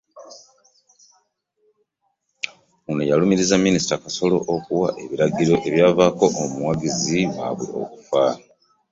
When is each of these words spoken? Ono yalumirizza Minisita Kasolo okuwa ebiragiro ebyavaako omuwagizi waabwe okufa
Ono 2.89 3.01
yalumirizza 3.09 3.63
Minisita 3.65 4.01
Kasolo 4.03 4.37
okuwa 4.55 4.89
ebiragiro 5.03 5.53
ebyavaako 5.67 6.25
omuwagizi 6.43 7.19
waabwe 7.35 7.67
okufa 7.83 8.23